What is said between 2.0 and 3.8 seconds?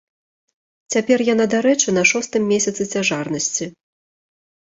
шостым месяцы цяжарнасці.